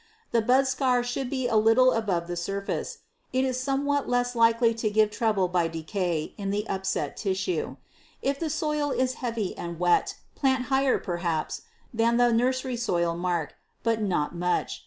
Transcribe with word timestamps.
The 0.31 0.41
bud 0.41 0.65
scar 0.65 1.03
should 1.03 1.29
be 1.29 1.47
a 1.47 1.55
little 1.57 1.91
above 1.91 2.25
the 2.25 2.35
surface. 2.35 3.03
It 3.31 3.45
is 3.45 3.59
somewhat 3.59 4.09
less 4.09 4.33
likely 4.33 4.73
to 4.73 4.89
give 4.89 5.11
trouble 5.11 5.47
by 5.47 5.67
decay 5.67 6.33
in 6.39 6.49
the 6.49 6.67
upset 6.67 7.15
tissue. 7.15 7.75
If 8.19 8.39
the 8.39 8.49
soil 8.49 8.89
is 8.89 9.13
heavy 9.21 9.55
and 9.55 9.77
wet, 9.79 10.15
plant 10.33 10.63
higher, 10.73 10.97
perhaps, 10.97 11.61
than 11.93 12.17
the 12.17 12.31
nursery 12.33 12.77
soil 12.77 13.15
mark, 13.15 13.53
but 13.83 14.01
not 14.01 14.33
much. 14.33 14.79